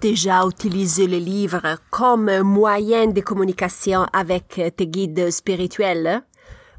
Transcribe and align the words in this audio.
déjà 0.00 0.44
utilisé 0.46 1.06
le 1.06 1.18
livre 1.18 1.76
comme 1.90 2.40
moyen 2.42 3.08
de 3.08 3.20
communication 3.20 4.06
avec 4.12 4.60
tes 4.76 4.86
guides 4.86 5.30
spirituels 5.30 6.22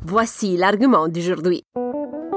Voici 0.04 0.58
l'argument 0.58 1.08
d'aujourd'hui. 1.08 1.63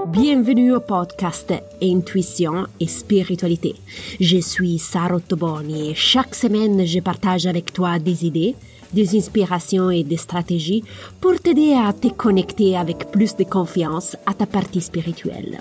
Bienvenue 0.08 0.74
au 0.74 0.80
podcast 0.80 1.54
Intuition 1.82 2.66
et 2.78 2.86
Spiritualité. 2.86 3.74
Je 4.20 4.36
suis 4.36 4.78
Sarah 4.78 5.18
Toboni 5.18 5.90
et 5.90 5.94
chaque 5.94 6.34
semaine 6.34 6.84
je 6.84 7.00
partage 7.00 7.46
avec 7.46 7.72
toi 7.72 7.98
des 7.98 8.26
idées, 8.26 8.54
des 8.92 9.16
inspirations 9.16 9.90
et 9.90 10.04
des 10.04 10.18
stratégies 10.18 10.84
pour 11.22 11.40
t'aider 11.40 11.72
à 11.72 11.94
te 11.94 12.08
connecter 12.08 12.76
avec 12.76 13.10
plus 13.10 13.34
de 13.34 13.44
confiance 13.44 14.14
à 14.26 14.34
ta 14.34 14.44
partie 14.44 14.82
spirituelle. 14.82 15.58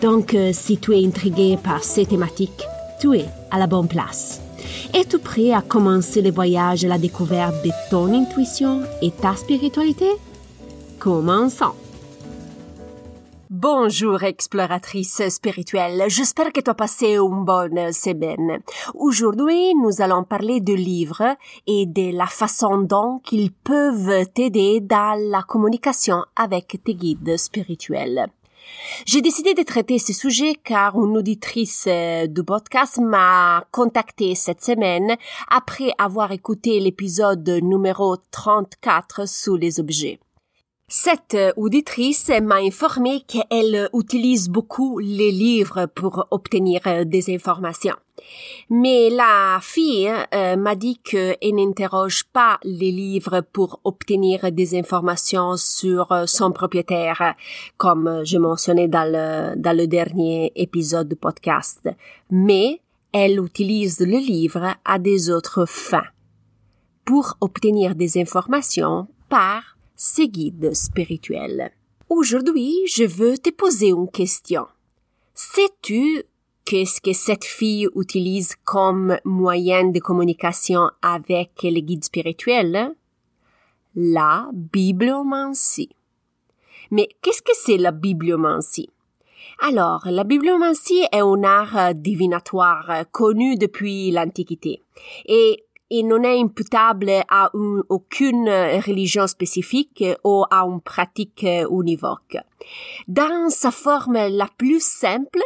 Donc, 0.00 0.34
euh, 0.34 0.52
si 0.52 0.78
tu 0.78 0.94
es 0.96 1.04
intrigué 1.04 1.58
par 1.62 1.82
ces 1.82 2.06
thématiques, 2.06 2.64
tu 3.00 3.16
es 3.16 3.26
à 3.50 3.58
la 3.58 3.66
bonne 3.66 3.88
place. 3.88 4.40
Es-tu 4.94 5.18
prêt 5.18 5.52
à 5.52 5.62
commencer 5.62 6.22
le 6.22 6.30
voyage 6.30 6.84
à 6.84 6.88
la 6.88 6.98
découverte 6.98 7.64
de 7.64 7.70
ton 7.90 8.12
intuition 8.12 8.82
et 9.02 9.10
ta 9.10 9.36
spiritualité? 9.36 10.10
Commençons. 10.98 11.74
Bonjour 13.62 14.22
exploratrice 14.22 15.28
spirituelle, 15.28 16.04
j'espère 16.06 16.52
que 16.52 16.60
tu 16.60 16.70
as 16.70 16.74
passé 16.74 17.16
une 17.16 17.44
bonne 17.44 17.92
semaine. 17.92 18.60
Aujourd'hui, 18.94 19.74
nous 19.74 20.00
allons 20.00 20.24
parler 20.24 20.60
de 20.60 20.72
livres 20.72 21.36
et 21.66 21.84
de 21.84 22.16
la 22.16 22.26
façon 22.26 22.78
dont 22.78 23.20
ils 23.32 23.50
peuvent 23.50 24.24
t'aider 24.32 24.80
dans 24.80 25.18
la 25.30 25.42
communication 25.42 26.24
avec 26.36 26.80
tes 26.84 26.94
guides 26.94 27.36
spirituels. 27.36 28.28
J'ai 29.06 29.22
décidé 29.22 29.54
de 29.54 29.62
traiter 29.62 29.98
ce 29.98 30.12
sujet 30.12 30.54
car 30.62 30.96
une 30.96 31.16
auditrice 31.16 31.86
euh, 31.88 32.26
du 32.26 32.44
podcast 32.44 32.98
m'a 32.98 33.64
contacté 33.70 34.34
cette 34.34 34.62
semaine 34.62 35.16
après 35.48 35.92
avoir 35.98 36.32
écouté 36.32 36.80
l'épisode 36.80 37.48
numéro 37.62 38.16
34 38.30 39.28
sous 39.28 39.56
les 39.56 39.80
objets. 39.80 40.20
Cette 40.92 41.36
auditrice 41.56 42.32
m'a 42.42 42.56
informé 42.56 43.20
qu'elle 43.20 43.88
utilise 43.94 44.48
beaucoup 44.48 44.98
les 44.98 45.30
livres 45.30 45.86
pour 45.86 46.26
obtenir 46.32 46.80
des 47.06 47.32
informations. 47.32 47.94
Mais 48.70 49.08
la 49.08 49.60
fille 49.62 50.12
euh, 50.34 50.56
m'a 50.56 50.74
dit 50.74 50.98
qu'elle 50.98 51.54
n'interroge 51.54 52.24
pas 52.32 52.58
les 52.64 52.90
livres 52.90 53.40
pour 53.52 53.78
obtenir 53.84 54.50
des 54.50 54.76
informations 54.76 55.56
sur 55.56 56.24
son 56.26 56.50
propriétaire, 56.50 57.36
comme 57.76 58.22
je 58.24 58.38
mentionnais 58.38 58.88
dans 58.88 59.08
le, 59.08 59.54
dans 59.56 59.76
le 59.76 59.86
dernier 59.86 60.50
épisode 60.56 61.08
du 61.08 61.14
podcast. 61.14 61.88
Mais 62.32 62.80
elle 63.12 63.38
utilise 63.38 64.00
le 64.00 64.18
livre 64.18 64.74
à 64.84 64.98
des 64.98 65.30
autres 65.30 65.66
fins 65.66 66.10
pour 67.04 67.36
obtenir 67.40 67.94
des 67.94 68.20
informations 68.20 69.06
par 69.28 69.76
ses 70.02 70.28
guides 70.28 70.72
spirituels. 70.72 71.72
Aujourd'hui, 72.08 72.74
je 72.86 73.04
veux 73.04 73.36
te 73.36 73.50
poser 73.50 73.88
une 73.88 74.10
question. 74.10 74.66
Sais-tu 75.34 76.22
qu'est-ce 76.64 77.02
que 77.02 77.12
cette 77.12 77.44
fille 77.44 77.86
utilise 77.94 78.56
comme 78.64 79.18
moyen 79.26 79.90
de 79.90 79.98
communication 79.98 80.90
avec 81.02 81.50
les 81.64 81.82
guides 81.82 82.04
spirituels? 82.04 82.94
La 83.94 84.48
bibliomancie. 84.54 85.90
Mais 86.90 87.10
qu'est-ce 87.20 87.42
que 87.42 87.52
c'est 87.52 87.76
la 87.76 87.92
bibliomancie? 87.92 88.88
Alors, 89.60 90.06
la 90.06 90.24
bibliomancie 90.24 91.04
est 91.12 91.20
un 91.20 91.44
art 91.44 91.94
divinatoire 91.94 93.04
connu 93.12 93.56
depuis 93.56 94.10
l'Antiquité 94.12 94.82
et 95.26 95.62
il 95.90 96.06
non 96.06 96.22
est 96.22 96.40
imputable 96.40 97.10
à 97.28 97.50
aucune 97.54 98.48
religion 98.48 99.26
spécifique 99.26 100.04
ou 100.24 100.44
à 100.50 100.62
une 100.62 100.80
pratique 100.80 101.44
univoque. 101.70 102.38
Dans 103.08 103.50
sa 103.50 103.70
forme 103.70 104.28
la 104.28 104.48
plus 104.56 104.82
simple, 104.82 105.40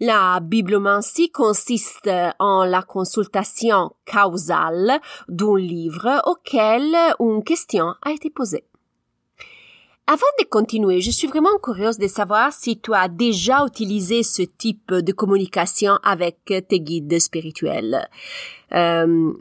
la 0.00 0.40
bibliomancie 0.40 1.30
consiste 1.30 2.10
en 2.38 2.64
la 2.64 2.82
consultation 2.82 3.92
causale 4.04 5.00
d'un 5.28 5.56
livre 5.56 6.20
auquel 6.26 6.96
une 7.20 7.44
question 7.44 7.94
a 8.02 8.10
été 8.10 8.30
posée. 8.30 8.64
Avant 10.06 10.20
de 10.38 10.44
continuer, 10.44 11.00
je 11.00 11.10
suis 11.10 11.28
vraiment 11.28 11.56
curieuse 11.62 11.96
de 11.96 12.08
savoir 12.08 12.52
si 12.52 12.78
tu 12.78 12.92
as 12.92 13.08
déjà 13.08 13.64
utilisé 13.64 14.22
ce 14.22 14.42
type 14.42 14.92
de 14.92 15.12
communication 15.12 15.98
avec 16.02 16.44
tes 16.44 16.80
guides 16.80 17.18
spirituels. 17.18 18.06
Euh, 18.72 19.32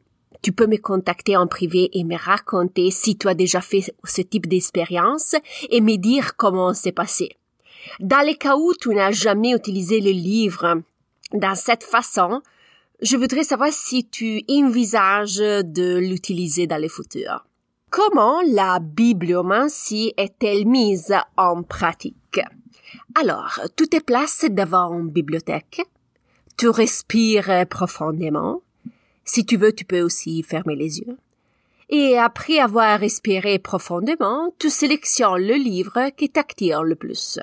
tu 0.44 0.52
peux 0.52 0.68
me 0.68 0.78
contacter 0.78 1.36
en 1.36 1.48
privé 1.48 1.90
et 1.94 2.04
me 2.04 2.18
raconter 2.18 2.92
si 2.92 3.18
tu 3.18 3.28
as 3.28 3.34
déjà 3.34 3.62
fait 3.62 3.96
ce 4.04 4.22
type 4.22 4.46
d'expérience 4.46 5.36
et 5.70 5.82
me 5.82 5.96
dire 5.96 6.36
comment 6.36 6.74
c'est 6.74 6.92
passé. 6.92 7.38
Dans 8.00 8.24
les 8.26 8.36
cas 8.36 8.56
où 8.56 8.74
tu 8.80 8.90
n'as 8.90 9.12
jamais 9.12 9.52
utilisé 9.52 10.02
le 10.02 10.12
livre 10.12 10.82
dans 11.32 11.56
cette 11.56 11.84
façon, 11.84 12.42
je 13.02 13.18
voudrais 13.18 13.44
savoir 13.44 13.72
si 13.72 14.08
tu 14.08 14.44
envisages 14.50 15.38
de 15.38 15.98
l'utiliser 15.98 16.68
dans 16.68 16.82
le 16.82 16.90
futur. 16.90 17.46
Comment 17.90 18.42
la 18.42 18.80
bibliomancie 18.80 20.14
est-elle 20.18 20.66
mise 20.66 21.14
en 21.38 21.64
pratique? 21.64 22.42
Alors, 23.16 23.62
tu 23.78 23.88
te 23.88 24.02
places 24.02 24.46
devant 24.50 24.94
une 25.00 25.10
bibliothèque, 25.10 25.82
tu 26.58 26.70
respires 26.70 27.66
profondément, 27.70 28.62
si 29.24 29.46
tu 29.46 29.58
veux, 29.58 29.74
tu 29.74 29.86
peux 29.86 30.02
aussi 30.02 30.44
fermer 30.44 30.76
les 30.76 31.00
yeux. 31.00 31.18
Et 31.90 32.18
après 32.18 32.60
avoir 32.60 33.00
respiré 33.00 33.60
profondément, 33.60 34.54
tu 34.58 34.70
sélectionnes 34.70 35.46
le 35.46 35.56
livre 35.56 36.10
qui 36.18 36.30
t'attire 36.30 36.84
le 36.84 36.96
plus. 36.96 37.40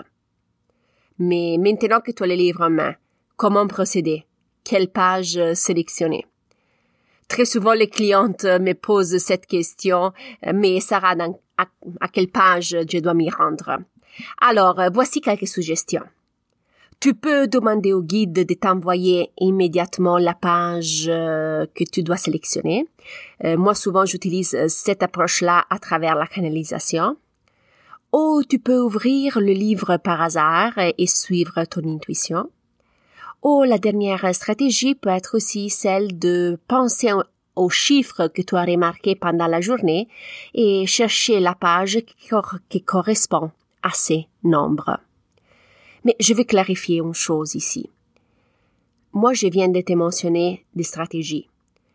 Mais 1.19 1.57
maintenant 1.59 2.01
que 2.01 2.11
tu 2.11 2.23
as 2.23 2.27
le 2.27 2.35
livre 2.35 2.63
en 2.63 2.71
main, 2.71 2.95
comment 3.37 3.67
procéder? 3.67 4.25
Quelle 4.65 4.89
page 4.89 5.39
sélectionner? 5.55 6.27
Très 7.29 7.45
souvent, 7.45 7.75
les 7.75 7.89
clientes 7.89 8.45
me 8.45 8.73
posent 8.73 9.19
cette 9.19 9.47
question, 9.47 10.13
mais 10.53 10.81
Sarah, 10.81 11.15
à, 11.57 11.67
à 12.01 12.09
quelle 12.09 12.29
page 12.29 12.77
je 12.89 12.99
dois 12.99 13.15
m'y 13.15 13.31
rendre? 13.31 13.79
Alors, 14.41 14.81
voici 14.93 15.21
quelques 15.21 15.47
suggestions. 15.47 16.05
Tu 17.01 17.15
peux 17.15 17.49
demander 17.49 17.95
au 17.95 18.03
guide 18.03 18.45
de 18.47 18.55
t'envoyer 18.55 19.31
immédiatement 19.39 20.19
la 20.19 20.35
page 20.35 21.07
euh, 21.09 21.65
que 21.75 21.83
tu 21.83 22.03
dois 22.03 22.19
sélectionner. 22.19 22.87
Euh, 23.43 23.57
moi, 23.57 23.75
souvent, 23.75 24.05
j'utilise 24.05 24.55
euh, 24.55 24.69
cette 24.69 25.03
approche-là 25.03 25.65
à 25.71 25.79
travers 25.79 26.15
la 26.15 26.27
canalisation. 26.27 27.17
Ou 28.13 28.43
tu 28.47 28.59
peux 28.59 28.79
ouvrir 28.79 29.41
le 29.41 29.53
livre 29.53 29.97
par 29.97 30.21
hasard 30.21 30.75
et 30.77 31.07
suivre 31.07 31.65
ton 31.65 31.89
intuition. 31.89 32.51
Ou 33.43 33.63
la 33.63 33.79
dernière 33.79 34.35
stratégie 34.35 34.95
peut 34.95 35.09
être 35.09 35.37
aussi 35.39 35.71
celle 35.71 36.19
de 36.19 36.59
penser 36.69 37.13
aux 37.57 37.71
chiffres 37.71 38.29
que 38.29 38.43
tu 38.43 38.57
as 38.57 38.65
remarqués 38.65 39.15
pendant 39.15 39.47
la 39.47 39.63
journée 39.63 40.07
et 40.53 40.85
chercher 40.85 41.41
la 41.41 41.55
page 41.55 42.01
qui 42.69 42.83
correspond 42.83 43.53
à 43.83 43.91
ces 43.95 44.27
nombres. 44.45 44.99
Mais 46.05 46.17
je 46.19 46.35
vais 46.35 46.45
clarifier 46.45 46.99
une 46.99 47.15
chose 47.15 47.55
ici. 47.55 47.91
Moi, 49.13 49.35
je 49.35 49.49
viens 49.49 49.69
de 49.69 49.81
te 49.81 49.93
mentionner 49.93 50.65
des 50.75 50.85
stratégies. 50.85 51.49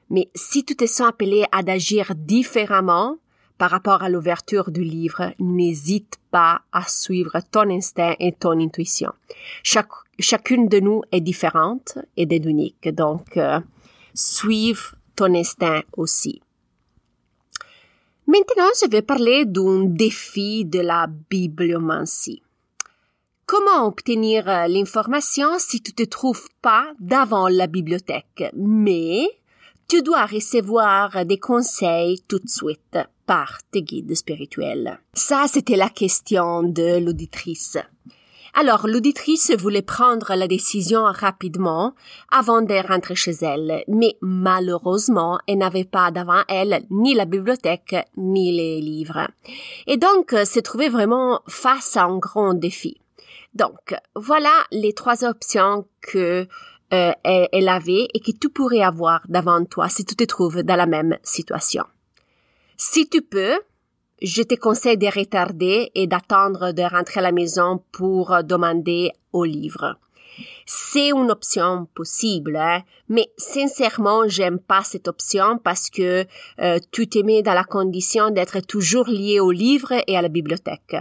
Mais 0.10 0.30
si 0.36 0.64
tu 0.64 0.76
te 0.76 0.86
sens 0.86 1.08
appelé 1.08 1.46
à 1.52 1.60
agir 1.68 2.14
différemment 2.16 3.18
par 3.58 3.72
rapport 3.72 4.04
à 4.04 4.10
l'ouverture 4.10 4.70
du 4.70 4.84
livre, 4.84 5.34
n'hésite 5.40 6.18
pas 6.30 6.62
à 6.72 6.84
suivre 6.88 7.40
ton 7.52 7.70
instinct 7.70 8.16
et 8.20 8.34
ton 8.34 8.60
intuition. 8.60 9.12
chacune 10.20 10.68
de 10.68 10.80
nous 10.80 11.02
est 11.12 11.22
différente 11.22 11.98
et 12.18 12.28
est 12.30 12.46
unique. 12.46 12.90
Donc, 12.94 13.38
euh, 13.38 13.60
suive 14.14 14.96
ton 15.16 15.34
instinct 15.34 15.82
aussi. 15.96 16.42
Maintenant, 18.28 18.70
je 18.82 18.90
vais 18.90 19.02
parler 19.02 19.46
d'un 19.46 19.84
défi 19.86 20.66
de 20.66 20.80
la 20.80 21.08
bibliomancie. 21.30 22.42
Comment 23.48 23.86
obtenir 23.86 24.50
euh, 24.50 24.68
l'information 24.68 25.60
si 25.60 25.80
tu 25.80 25.94
te 25.94 26.02
trouves 26.02 26.48
pas 26.64 26.94
devant 27.00 27.48
la 27.48 27.68
bibliothèque, 27.68 28.44
mais 28.56 29.28
tu 29.88 30.02
dois 30.02 30.26
recevoir 30.26 31.26
des 31.28 31.38
conseils 31.38 32.22
tout 32.28 32.40
de 32.40 32.50
suite 32.50 32.98
par 33.28 33.60
tes 33.70 33.84
guides 33.84 34.16
spirituels. 34.16 35.00
Ça, 35.14 35.46
c'était 35.48 35.76
la 35.76 35.90
question 35.90 36.64
de 36.64 36.98
l'auditrice. 36.98 37.78
Alors, 38.56 38.88
l'auditrice 38.88 39.52
voulait 39.52 39.84
prendre 39.84 40.34
la 40.34 40.48
décision 40.48 41.04
rapidement 41.04 41.94
avant 42.32 42.64
de 42.64 42.88
rentrer 42.88 43.14
chez 43.14 43.36
elle, 43.42 43.84
mais 43.88 44.18
malheureusement, 44.22 45.40
elle 45.46 45.60
n'avait 45.60 45.84
pas 45.84 46.10
devant 46.10 46.42
elle 46.48 46.84
ni 46.90 47.14
la 47.14 47.26
bibliothèque 47.26 47.96
ni 48.18 48.56
les 48.56 48.82
livres. 48.82 49.28
Et 49.86 49.98
donc, 49.98 50.34
euh, 50.34 50.46
se 50.46 50.60
trouvait 50.62 50.90
vraiment 50.90 51.42
face 51.48 51.96
à 51.96 52.06
un 52.06 52.18
grand 52.18 52.56
défi. 52.56 52.98
Donc, 53.56 53.96
voilà 54.16 54.52
les 54.72 54.94
trois 54.94 55.24
options 55.24 55.88
que 56.02 56.48
euh, 56.94 57.12
elle 57.24 57.70
avait 57.70 58.08
et 58.14 58.20
que 58.20 58.32
tu 58.32 58.50
pourrais 58.50 58.82
avoir 58.82 59.22
devant 59.28 59.64
toi 59.66 59.90
si 59.90 60.06
tu 60.06 60.16
te 60.16 60.26
trouves 60.26 60.62
dans 60.64 60.76
la 60.76 60.86
même 60.86 61.18
situation. 61.24 61.86
Si 62.78 63.10
tu 63.10 63.22
peux, 63.22 63.58
je 64.22 64.44
te 64.44 64.56
conseille 64.56 64.98
de 64.98 65.08
retarder 65.08 65.92
et 65.96 66.08
d'attendre 66.08 66.74
de 66.74 66.84
rentrer 66.84 67.22
à 67.22 67.24
la 67.24 67.32
maison 67.32 67.82
pour 67.92 68.44
demander 68.44 69.12
au 69.34 69.46
livre. 69.46 69.98
C'est 70.66 71.10
une 71.10 71.32
option 71.32 71.88
possible, 71.94 72.56
hein, 72.56 72.82
mais 73.10 73.28
sincèrement, 73.38 74.28
j'aime 74.28 74.60
pas 74.60 74.84
cette 74.84 75.08
option 75.08 75.60
parce 75.64 75.90
que 75.90 76.26
euh, 76.60 76.80
tu 76.92 77.08
te 77.08 77.42
dans 77.42 77.54
la 77.54 77.64
condition 77.64 78.30
d'être 78.30 78.60
toujours 78.62 79.08
lié 79.08 79.40
au 79.40 79.52
livre 79.52 79.94
et 80.08 80.18
à 80.18 80.22
la 80.22 80.30
bibliothèque. 80.30 80.96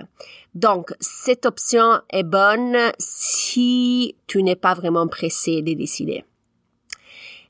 Donc, 0.55 0.93
cette 1.01 1.47
option 1.47 2.01
est 2.11 2.23
bonne 2.23 2.77
si 2.99 4.17
tu 4.27 4.43
n'es 4.43 4.57
pas 4.57 4.75
vraiment 4.75 5.09
pressé 5.09 5.63
de 5.63 5.75
décider. 5.75 6.25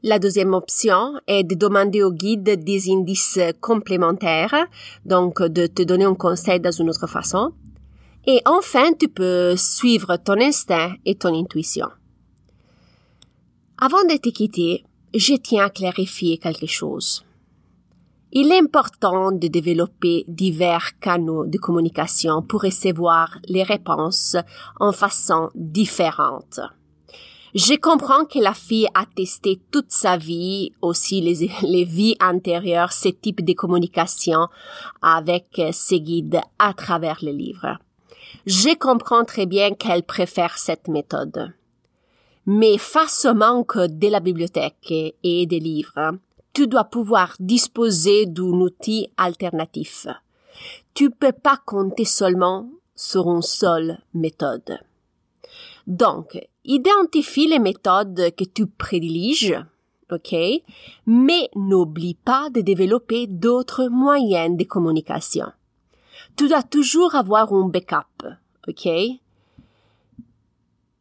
La 0.03 0.19
deuxième 0.19 0.53
option 0.53 1.15
est 1.27 1.45
de 1.45 1.55
demander 1.55 2.03
au 2.03 2.13
guide 2.13 2.63
des 2.63 2.91
indices 2.91 3.39
complémentaires, 3.63 4.67
donc 5.07 5.43
de 5.43 5.67
te 5.67 5.83
donner 5.83 6.05
un 6.05 6.15
conseil 6.15 6.61
dans 6.61 6.71
une 6.71 6.91
autre 6.91 7.07
façon. 7.07 7.53
Et 8.27 8.41
enfin, 8.47 8.93
tu 8.99 9.09
peux 9.09 9.55
suivre 9.57 10.17
ton 10.17 10.41
instinct 10.41 10.95
et 11.05 11.15
ton 11.15 11.39
intuition. 11.39 11.89
Avant 13.77 14.03
de 14.05 14.17
te 14.17 14.31
quitter, 14.31 14.85
je 15.15 15.35
tiens 15.35 15.67
à 15.67 15.71
clarifier 15.71 16.39
quelque 16.39 16.67
chose. 16.67 17.25
Il 18.33 18.51
est 18.51 18.59
important 18.59 19.31
de 19.31 19.47
développer 19.47 20.25
divers 20.27 20.99
canaux 21.01 21.47
de 21.47 21.59
communication 21.59 22.43
pour 22.43 22.63
recevoir 22.63 23.39
les 23.47 23.63
réponses 23.63 24.37
en 24.81 24.91
façon 24.93 25.51
différente. 25.55 26.61
Je 27.55 27.75
comprends 27.75 28.25
que 28.25 28.41
la 28.41 28.55
fille 28.55 28.89
a 28.95 29.05
testé 29.07 29.61
toute 29.71 29.93
sa 29.93 30.17
vie, 30.17 30.73
aussi 30.83 31.21
les, 31.21 31.49
les 31.63 31.85
vies 31.85 32.17
antérieures, 32.21 32.93
ce 32.93 33.11
type 33.11 33.45
de 33.45 33.53
communication 33.53 34.49
avec 35.01 35.61
ses 35.71 36.01
guides 36.01 36.41
à 36.59 36.73
travers 36.73 37.19
les 37.23 37.33
livres. 37.33 37.79
Je 38.47 38.75
comprends 38.77 39.25
très 39.25 39.47
bien 39.47 39.75
qu'elle 39.75 40.03
préfère 40.03 40.59
cette 40.59 40.89
méthode. 40.89 41.53
Mais 42.47 42.77
face 42.77 43.25
au 43.25 43.35
manque 43.35 43.79
de 43.79 44.09
la 44.09 44.21
bibliothèque 44.21 45.15
et 45.23 45.47
des 45.47 45.61
livres, 45.61 46.19
tu 46.53 46.67
dois 46.67 46.85
pouvoir 46.85 47.35
disposer 47.41 48.27
d'un 48.27 48.61
outil 48.61 49.09
alternatif. 49.17 50.07
Tu 50.93 51.11
peux 51.11 51.33
pas 51.33 51.59
compter 51.65 52.05
seulement 52.05 52.69
sur 52.95 53.29
une 53.31 53.43
seule 53.43 53.99
méthode. 54.13 54.79
Donc, 55.87 56.39
identifie 56.65 57.49
les 57.49 57.59
méthodes 57.59 58.31
que 58.37 58.45
tu 58.45 58.67
privilégies, 58.67 59.55
ok? 60.13 60.35
Mais 61.07 61.49
n'oublie 61.57 62.15
pas 62.15 62.51
de 62.51 62.61
développer 62.61 63.27
d'autres 63.27 63.89
moyens 63.89 64.57
de 64.57 64.65
communication 64.65 65.47
tu 66.37 66.49
dois 66.49 66.63
toujours 66.63 67.15
avoir 67.15 67.53
un 67.53 67.69
backup, 67.69 68.27
ok? 68.69 68.89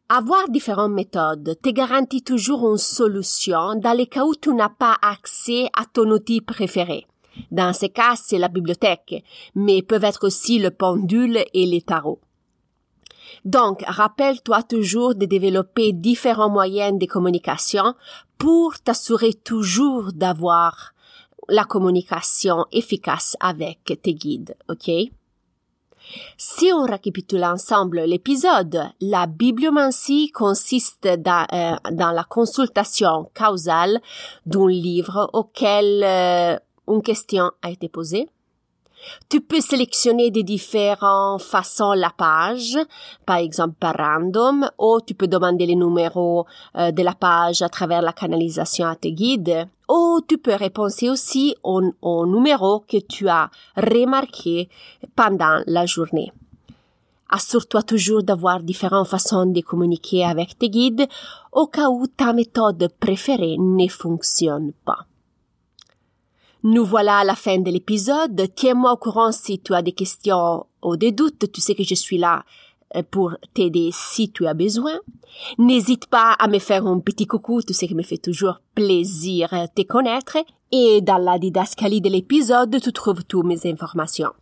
Avoir 0.08 0.48
différentes 0.48 0.92
méthodes 0.92 1.58
te 1.62 1.70
garantit 1.70 2.22
toujours 2.22 2.70
une 2.70 2.78
solution 2.78 3.74
dans 3.74 3.96
les 3.96 4.06
cas 4.06 4.24
où 4.24 4.34
tu 4.34 4.54
n'as 4.54 4.68
pas 4.68 4.96
accès 5.02 5.68
à 5.76 5.86
ton 5.86 6.10
outil 6.10 6.40
préféré. 6.40 7.06
Dans 7.50 7.72
ce 7.72 7.86
cas, 7.86 8.14
c'est 8.14 8.38
la 8.38 8.48
bibliothèque, 8.48 9.24
mais 9.54 9.82
peuvent 9.82 10.04
être 10.04 10.26
aussi 10.26 10.58
le 10.58 10.70
pendule 10.70 11.44
et 11.52 11.66
les 11.66 11.82
tarots. 11.82 12.20
Donc, 13.44 13.82
rappelle-toi 13.86 14.62
toujours 14.62 15.14
de 15.14 15.26
développer 15.26 15.92
différents 15.92 16.50
moyens 16.50 16.98
de 16.98 17.06
communication 17.06 17.94
pour 18.38 18.78
t'assurer 18.78 19.34
toujours 19.34 20.12
d'avoir 20.12 20.94
la 21.48 21.64
communication 21.64 22.66
efficace 22.72 23.36
avec 23.40 24.00
tes 24.02 24.14
guides, 24.14 24.56
ok? 24.68 24.90
Si 26.36 26.70
on 26.72 26.84
récapitule 26.84 27.44
ensemble 27.44 28.00
l'épisode, 28.02 28.90
la 29.00 29.26
bibliomancie 29.26 30.30
consiste 30.30 31.06
dans, 31.06 31.46
euh, 31.52 31.76
la 31.90 32.24
consultation 32.28 33.30
causale 33.34 34.00
d'un 34.46 34.68
livre 34.68 35.30
auquel 35.32 36.02
euh, 36.04 36.58
une 36.88 37.02
question 37.02 37.50
a 37.62 37.70
été 37.70 37.88
posée. 37.88 38.28
Tu 39.28 39.40
peux 39.40 39.60
sélectionner 39.60 40.30
des 40.30 40.42
différentes 40.42 41.42
façons 41.42 41.92
la 41.92 42.10
page, 42.10 42.78
par 43.26 43.36
exemple 43.36 43.76
par 43.78 43.96
random, 43.96 44.68
ou 44.78 45.00
tu 45.06 45.14
peux 45.14 45.26
demander 45.26 45.66
les 45.66 45.76
numéros 45.76 46.46
euh, 46.76 46.90
de 46.90 47.02
la 47.02 47.14
page 47.14 47.62
à 47.62 47.68
travers 47.68 48.02
la 48.02 48.12
canalisation 48.12 48.86
à 48.86 48.96
tes 48.96 49.12
guides, 49.12 49.66
ou 49.88 50.20
tu 50.26 50.38
peux 50.38 50.54
répondre 50.54 50.92
aussi 51.10 51.54
au, 51.62 51.82
au 52.02 52.26
numéro 52.26 52.80
que 52.80 52.98
tu 52.98 53.28
as 53.28 53.50
remarqué 53.76 54.68
pendant 55.14 55.62
la 55.66 55.86
journée. 55.86 56.32
Assure-toi 57.28 57.82
toujours 57.82 58.22
d'avoir 58.22 58.60
différentes 58.60 59.08
façons 59.08 59.46
de 59.46 59.60
communiquer 59.60 60.24
avec 60.24 60.58
tes 60.58 60.68
guides 60.68 61.06
au 61.52 61.66
cas 61.66 61.88
où 61.88 62.06
ta 62.06 62.32
méthode 62.32 62.88
préférée 63.00 63.56
ne 63.58 63.88
fonctionne 63.88 64.72
pas. 64.84 65.06
Nous 66.66 66.86
voilà 66.86 67.18
à 67.18 67.24
la 67.24 67.34
fin 67.34 67.58
de 67.58 67.70
l'épisode. 67.70 68.48
Tiens-moi 68.56 68.90
au 68.90 68.96
courant 68.96 69.32
si 69.32 69.58
tu 69.58 69.74
as 69.74 69.82
des 69.82 69.92
questions 69.92 70.64
ou 70.82 70.96
des 70.96 71.12
doutes. 71.12 71.52
Tu 71.52 71.60
sais 71.60 71.74
que 71.74 71.84
je 71.84 71.94
suis 71.94 72.16
là 72.16 72.42
euh, 72.96 73.02
pour 73.10 73.36
t'aider 73.52 73.90
si 73.92 74.32
tu 74.32 74.46
as 74.46 74.54
besoin. 74.54 74.98
N'hésite 75.58 76.06
pas 76.06 76.32
à 76.32 76.48
me 76.48 76.58
faire 76.58 76.86
un 76.86 77.00
petit 77.00 77.26
coucou, 77.26 77.60
tu 77.60 77.74
sais 77.74 77.86
que 77.86 77.92
me 77.92 78.02
fait 78.02 78.16
toujours 78.16 78.62
plaisir 78.74 79.50
te 79.76 79.82
connaître. 79.82 80.38
Et 80.72 81.02
dans 81.02 81.18
la 81.18 81.38
didascalie 81.38 82.00
de 82.00 82.08
l'épisode, 82.08 82.80
tu 82.80 82.92
trouves 82.94 83.24
toutes 83.24 83.44
mes 83.44 83.66
informations. 83.70 84.32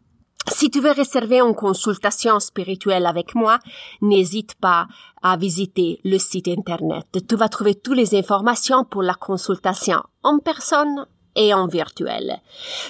Si 0.47 0.71
tu 0.71 0.79
veux 0.79 0.93
réserver 0.93 1.41
une 1.41 1.57
consultation 1.57 2.39
spirituelle 2.39 3.07
avec 3.07 3.35
moi, 3.35 3.59
n'hésite 4.01 4.55
pas 4.55 4.87
à 5.23 5.37
visiter 5.37 5.99
le 6.05 6.19
site 6.19 6.47
internet. 6.47 7.19
Tu 7.29 7.35
vas 7.35 7.49
trouver 7.49 7.75
toutes 7.75 7.97
les 7.97 8.15
informations 8.15 8.85
pour 8.85 9.03
la 9.03 9.15
consultation 9.15 10.05
en 10.23 10.39
personne 10.39 11.07
et 11.37 11.55
en 11.55 11.67
virtuel. 11.67 12.40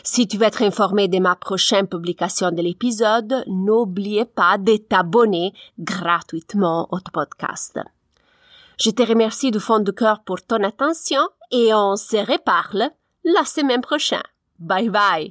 Si 0.02 0.26
tu 0.26 0.36
veux 0.36 0.46
être 0.46 0.62
informé 0.62 1.08
de 1.08 1.18
ma 1.18 1.36
prochaine 1.36 1.86
publication 1.86 2.50
de 2.50 2.62
l'épisode, 2.62 3.44
n'oubliez 3.46 4.24
pas 4.24 4.58
de 4.58 4.76
t'abonner 4.76 5.52
gratuitement 5.78 6.88
au 6.90 6.98
podcast. 7.12 7.78
Je 8.80 8.90
te 8.90 9.02
remercie 9.02 9.50
du 9.50 9.60
fond 9.60 9.80
du 9.80 9.92
cœur 9.92 10.22
pour 10.24 10.42
ton 10.42 10.62
attention 10.64 11.22
et 11.50 11.72
on 11.72 11.96
se 11.96 12.16
reparle 12.16 12.90
la 13.24 13.44
semaine 13.44 13.82
prochaine. 13.82 14.22
Bye 14.58 14.88
bye! 14.88 15.30